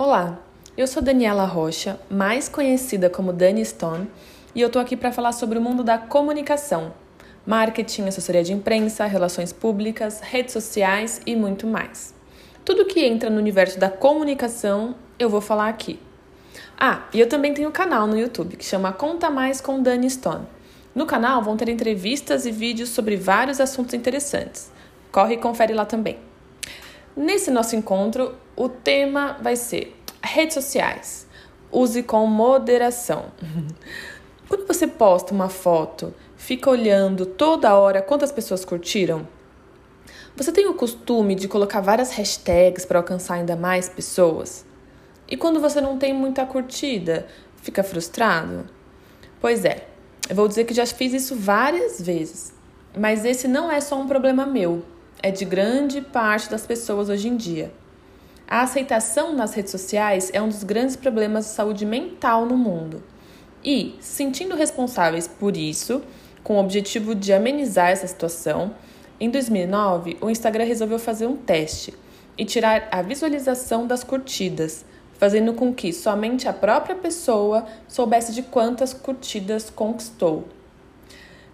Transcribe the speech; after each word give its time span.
Olá, 0.00 0.38
eu 0.76 0.86
sou 0.86 1.02
Daniela 1.02 1.44
Rocha, 1.44 1.98
mais 2.08 2.48
conhecida 2.48 3.10
como 3.10 3.32
Dani 3.32 3.64
Stone, 3.64 4.08
e 4.54 4.60
eu 4.60 4.70
tô 4.70 4.78
aqui 4.78 4.96
para 4.96 5.10
falar 5.10 5.32
sobre 5.32 5.58
o 5.58 5.60
mundo 5.60 5.82
da 5.82 5.98
comunicação, 5.98 6.94
marketing, 7.44 8.06
assessoria 8.06 8.44
de 8.44 8.52
imprensa, 8.52 9.06
relações 9.06 9.52
públicas, 9.52 10.20
redes 10.20 10.52
sociais 10.52 11.20
e 11.26 11.34
muito 11.34 11.66
mais. 11.66 12.14
Tudo 12.64 12.84
que 12.84 13.04
entra 13.04 13.28
no 13.28 13.38
universo 13.38 13.76
da 13.80 13.90
comunicação, 13.90 14.94
eu 15.18 15.28
vou 15.28 15.40
falar 15.40 15.68
aqui. 15.68 15.98
Ah, 16.78 17.08
e 17.12 17.18
eu 17.18 17.28
também 17.28 17.52
tenho 17.52 17.68
um 17.68 17.72
canal 17.72 18.06
no 18.06 18.16
YouTube 18.16 18.56
que 18.56 18.64
chama 18.64 18.92
Conta 18.92 19.28
Mais 19.28 19.60
com 19.60 19.82
Dani 19.82 20.08
Stone. 20.08 20.46
No 20.94 21.06
canal 21.06 21.42
vão 21.42 21.56
ter 21.56 21.68
entrevistas 21.70 22.46
e 22.46 22.52
vídeos 22.52 22.90
sobre 22.90 23.16
vários 23.16 23.60
assuntos 23.60 23.94
interessantes. 23.94 24.70
Corre 25.10 25.34
e 25.34 25.38
confere 25.38 25.74
lá 25.74 25.84
também. 25.84 26.20
Nesse 27.16 27.50
nosso 27.50 27.74
encontro, 27.74 28.36
o 28.58 28.68
tema 28.68 29.38
vai 29.40 29.54
ser 29.54 29.96
redes 30.20 30.54
sociais. 30.54 31.28
Use 31.70 32.02
com 32.02 32.26
moderação. 32.26 33.26
Quando 34.48 34.66
você 34.66 34.84
posta 34.84 35.32
uma 35.32 35.48
foto, 35.48 36.12
fica 36.36 36.68
olhando 36.68 37.24
toda 37.24 37.76
hora 37.76 38.02
quantas 38.02 38.32
pessoas 38.32 38.64
curtiram? 38.64 39.28
Você 40.36 40.50
tem 40.50 40.66
o 40.66 40.74
costume 40.74 41.36
de 41.36 41.46
colocar 41.46 41.80
várias 41.80 42.10
hashtags 42.10 42.84
para 42.84 42.98
alcançar 42.98 43.34
ainda 43.34 43.54
mais 43.54 43.88
pessoas? 43.88 44.66
E 45.28 45.36
quando 45.36 45.60
você 45.60 45.80
não 45.80 45.96
tem 45.96 46.12
muita 46.12 46.44
curtida, 46.44 47.28
fica 47.62 47.84
frustrado? 47.84 48.68
Pois 49.40 49.64
é, 49.64 49.86
eu 50.28 50.34
vou 50.34 50.48
dizer 50.48 50.64
que 50.64 50.74
já 50.74 50.84
fiz 50.84 51.12
isso 51.12 51.36
várias 51.36 52.02
vezes. 52.02 52.52
Mas 52.96 53.24
esse 53.24 53.46
não 53.46 53.70
é 53.70 53.80
só 53.80 54.00
um 54.00 54.08
problema 54.08 54.44
meu, 54.44 54.82
é 55.22 55.30
de 55.30 55.44
grande 55.44 56.00
parte 56.00 56.50
das 56.50 56.66
pessoas 56.66 57.08
hoje 57.08 57.28
em 57.28 57.36
dia. 57.36 57.72
A 58.50 58.62
aceitação 58.62 59.34
nas 59.34 59.52
redes 59.52 59.70
sociais 59.70 60.30
é 60.32 60.40
um 60.40 60.48
dos 60.48 60.64
grandes 60.64 60.96
problemas 60.96 61.44
de 61.44 61.50
saúde 61.50 61.84
mental 61.84 62.46
no 62.46 62.56
mundo. 62.56 63.02
E, 63.62 63.94
sentindo 64.00 64.56
responsáveis 64.56 65.28
por 65.28 65.54
isso, 65.54 66.00
com 66.42 66.56
o 66.56 66.60
objetivo 66.60 67.14
de 67.14 67.30
amenizar 67.30 67.90
essa 67.90 68.06
situação, 68.06 68.74
em 69.20 69.28
2009 69.28 70.16
o 70.22 70.30
Instagram 70.30 70.64
resolveu 70.64 70.98
fazer 70.98 71.26
um 71.26 71.36
teste 71.36 71.92
e 72.38 72.44
tirar 72.46 72.88
a 72.90 73.02
visualização 73.02 73.86
das 73.86 74.02
curtidas, 74.02 74.82
fazendo 75.18 75.52
com 75.52 75.74
que 75.74 75.92
somente 75.92 76.48
a 76.48 76.52
própria 76.54 76.96
pessoa 76.96 77.66
soubesse 77.86 78.32
de 78.32 78.42
quantas 78.42 78.94
curtidas 78.94 79.68
conquistou. 79.68 80.48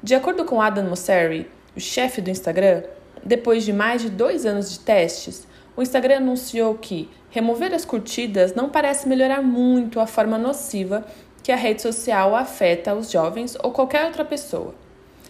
De 0.00 0.14
acordo 0.14 0.44
com 0.44 0.62
Adam 0.62 0.84
Mosseri, 0.90 1.50
o 1.76 1.80
chefe 1.80 2.20
do 2.20 2.30
Instagram, 2.30 2.84
depois 3.24 3.64
de 3.64 3.72
mais 3.72 4.00
de 4.00 4.10
dois 4.10 4.46
anos 4.46 4.70
de 4.70 4.78
testes, 4.78 5.44
o 5.76 5.82
Instagram 5.82 6.18
anunciou 6.18 6.74
que 6.74 7.08
remover 7.30 7.74
as 7.74 7.84
curtidas 7.84 8.54
não 8.54 8.68
parece 8.68 9.08
melhorar 9.08 9.42
muito 9.42 9.98
a 9.98 10.06
forma 10.06 10.38
nociva 10.38 11.04
que 11.42 11.50
a 11.50 11.56
rede 11.56 11.82
social 11.82 12.34
afeta 12.34 12.94
os 12.94 13.10
jovens 13.10 13.56
ou 13.62 13.72
qualquer 13.72 14.06
outra 14.06 14.24
pessoa. 14.24 14.74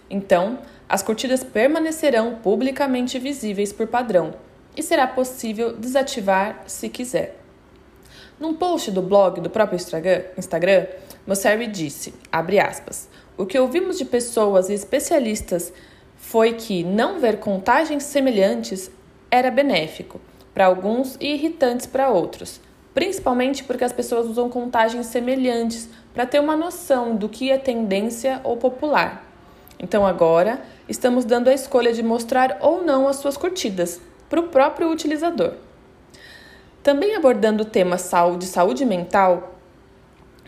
Então, 0.09 0.59
as 0.89 1.03
curtidas 1.03 1.43
permanecerão 1.43 2.37
publicamente 2.37 3.19
visíveis 3.19 3.73
por 3.73 3.87
padrão 3.87 4.35
e 4.77 4.83
será 4.83 5.07
possível 5.07 5.73
desativar 5.73 6.63
se 6.67 6.89
quiser. 6.89 7.41
Num 8.39 8.55
post 8.55 8.91
do 8.91 9.01
blog 9.01 9.41
do 9.41 9.49
próprio 9.49 9.77
Instagram, 10.37 10.87
Mosseri 11.27 11.67
disse, 11.67 12.13
aspas, 12.31 13.09
o 13.37 13.47
que 13.47 13.59
ouvimos 13.59 13.97
de 13.97 14.05
pessoas 14.05 14.69
e 14.69 14.75
especialistas 14.75 15.73
foi 16.17 16.53
que 16.53 16.85
não 16.85 17.19
ver 17.19 17.39
contagens 17.39 18.03
semelhantes 18.03 18.91
era 19.31 19.51
benéfico, 19.51 20.21
para 20.55 20.67
alguns 20.67 21.17
e 21.21 21.35
irritantes 21.35 21.85
para 21.85 22.09
outros, 22.09 22.61
principalmente 22.95 23.65
porque 23.65 23.83
as 23.83 23.93
pessoas 23.93 24.27
usam 24.27 24.49
contagens 24.49 25.07
semelhantes 25.07 25.89
para 26.15 26.25
ter 26.25 26.39
uma 26.39 26.57
noção 26.57 27.17
do 27.17 27.29
que 27.29 27.51
é 27.51 27.59
tendência 27.59 28.41
ou 28.45 28.57
popular. 28.57 29.29
Então 29.81 30.07
agora 30.07 30.63
estamos 30.89 31.25
dando 31.25 31.49
a 31.49 31.53
escolha 31.53 31.93
de 31.93 32.05
mostrar 32.05 32.59
ou 32.61 32.85
não 32.85 33.09
as 33.09 33.17
suas 33.17 33.37
curtidas 33.37 34.01
para 34.31 34.39
o 34.39 34.45
próprio 34.45 34.91
utilizador. 34.91 35.55
Também 36.85 37.17
abordando 37.17 37.65
o 37.65 37.67
tema 37.67 37.97
de 38.39 38.47
saúde 38.47 38.85
mental 38.85 39.55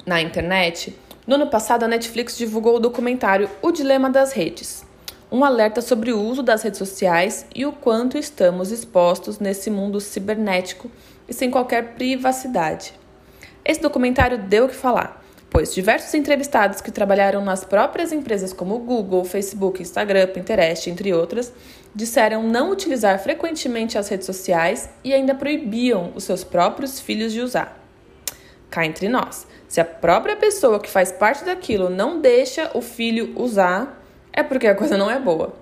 na 0.07 0.21
internet, 0.23 0.97
no 1.27 1.35
ano 1.35 1.49
passado 1.49 1.83
a 1.83 1.89
Netflix 1.89 2.39
divulgou 2.39 2.77
o 2.77 2.81
documentário 2.81 3.51
O 3.61 3.73
Dilema 3.73 4.09
das 4.09 4.33
Redes 4.33 4.86
um 5.31 5.45
alerta 5.45 5.81
sobre 5.81 6.13
o 6.13 6.21
uso 6.21 6.43
das 6.43 6.63
redes 6.63 6.79
sociais 6.79 7.47
e 7.55 7.67
o 7.67 7.73
quanto 7.73 8.17
estamos 8.17 8.71
expostos 8.71 9.39
nesse 9.39 9.71
mundo 9.71 10.01
cibernético 10.01 10.91
e 11.29 11.35
sem 11.35 11.51
qualquer 11.51 11.95
privacidade. 11.95 12.95
Esse 13.65 13.81
documentário 13.81 14.39
deu 14.39 14.67
o 14.67 14.69
que 14.69 14.75
falar, 14.75 15.25
pois 15.51 15.75
diversos 15.75 16.15
entrevistados 16.15 16.81
que 16.81 16.93
trabalharam 16.93 17.45
nas 17.45 17.65
próprias 17.65 18.13
empresas 18.13 18.53
como 18.53 18.79
Google, 18.79 19.25
Facebook, 19.25 19.83
Instagram, 19.83 20.29
Pinterest, 20.29 20.89
entre 20.89 21.13
outras, 21.13 21.53
disseram 21.95 22.43
não 22.45 22.71
utilizar 22.71 23.19
frequentemente 23.19 23.99
as 23.99 24.09
redes 24.09 24.27
sociais 24.27 24.89
e 25.03 25.13
ainda 25.13 25.35
proibiam 25.35 26.13
os 26.15 26.25
seus 26.25 26.45
próprios 26.45 27.01
filhos 27.01 27.33
de 27.33 27.41
usar. 27.41 27.83
Cá 28.71 28.85
entre 28.85 29.09
nós, 29.09 29.47
se 29.67 29.81
a 29.81 29.85
própria 29.85 30.37
pessoa 30.37 30.79
que 30.79 30.91
faz 30.91 31.11
parte 31.11 31.45
daquilo 31.45 31.89
não 31.89 32.21
deixa 32.21 32.71
o 32.75 32.83
filho 32.83 33.33
usar, 33.37 34.06
é 34.37 34.43
porque 34.43 34.67
a 34.67 34.75
coisa 34.75 34.97
não 34.99 35.11
é 35.11 35.19
boa. 35.19 35.55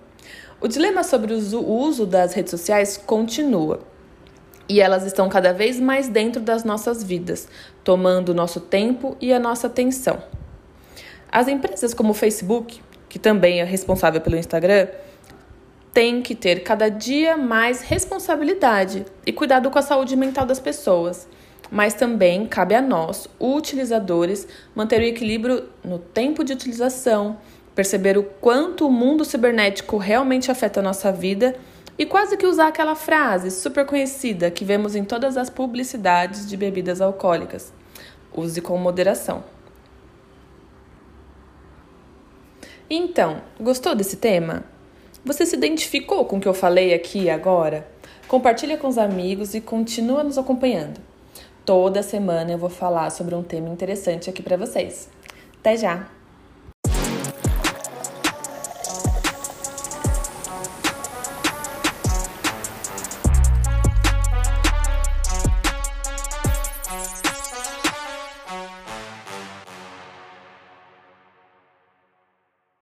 O 0.60 0.66
dilema 0.66 1.04
sobre 1.04 1.32
o 1.32 1.72
uso 1.72 2.04
das 2.04 2.34
redes 2.34 2.50
sociais 2.50 2.96
continua. 2.96 3.80
E 4.68 4.80
elas 4.80 5.04
estão 5.04 5.28
cada 5.28 5.52
vez 5.52 5.78
mais 5.78 6.08
dentro 6.08 6.40
das 6.40 6.64
nossas 6.64 7.02
vidas, 7.04 7.48
tomando 7.84 8.30
o 8.30 8.34
nosso 8.34 8.60
tempo 8.60 9.16
e 9.20 9.32
a 9.32 9.38
nossa 9.38 9.68
atenção. 9.68 10.22
As 11.30 11.48
empresas 11.48 11.94
como 11.94 12.10
o 12.10 12.14
Facebook, 12.14 12.80
que 13.08 13.18
também 13.18 13.60
é 13.60 13.64
responsável 13.64 14.20
pelo 14.20 14.36
Instagram, 14.36 14.88
têm 15.92 16.20
que 16.20 16.34
ter 16.34 16.64
cada 16.64 16.88
dia 16.88 17.36
mais 17.36 17.82
responsabilidade 17.82 19.04
e 19.24 19.32
cuidado 19.32 19.70
com 19.70 19.78
a 19.78 19.82
saúde 19.82 20.16
mental 20.16 20.44
das 20.44 20.58
pessoas. 20.58 21.28
Mas 21.70 21.94
também 21.94 22.46
cabe 22.46 22.74
a 22.74 22.82
nós, 22.82 23.28
utilizadores, 23.40 24.46
manter 24.74 25.00
o 25.00 25.04
equilíbrio 25.04 25.68
no 25.84 25.98
tempo 25.98 26.42
de 26.42 26.52
utilização, 26.52 27.38
perceber 27.74 28.16
o 28.16 28.22
quanto 28.22 28.86
o 28.86 28.92
mundo 28.92 29.24
cibernético 29.24 29.96
realmente 29.96 30.50
afeta 30.50 30.80
a 30.80 30.82
nossa 30.82 31.10
vida 31.10 31.56
e 31.98 32.06
quase 32.06 32.36
que 32.36 32.46
usar 32.46 32.68
aquela 32.68 32.94
frase 32.94 33.50
super 33.50 33.84
conhecida 33.86 34.50
que 34.50 34.64
vemos 34.64 34.94
em 34.94 35.04
todas 35.04 35.36
as 35.36 35.50
publicidades 35.50 36.48
de 36.48 36.56
bebidas 36.56 37.00
alcoólicas: 37.00 37.72
use 38.32 38.60
com 38.60 38.76
moderação. 38.78 39.44
Então, 42.88 43.42
gostou 43.58 43.94
desse 43.94 44.16
tema? 44.16 44.64
Você 45.24 45.46
se 45.46 45.56
identificou 45.56 46.26
com 46.26 46.36
o 46.36 46.40
que 46.40 46.46
eu 46.46 46.52
falei 46.52 46.92
aqui 46.92 47.30
agora? 47.30 47.88
Compartilha 48.28 48.76
com 48.76 48.88
os 48.88 48.98
amigos 48.98 49.54
e 49.54 49.60
continua 49.60 50.22
nos 50.22 50.36
acompanhando. 50.36 51.00
Toda 51.64 52.02
semana 52.02 52.52
eu 52.52 52.58
vou 52.58 52.68
falar 52.68 53.08
sobre 53.10 53.34
um 53.34 53.42
tema 53.42 53.70
interessante 53.70 54.28
aqui 54.28 54.42
para 54.42 54.58
vocês. 54.58 55.08
Até 55.60 55.78
já! 55.78 56.23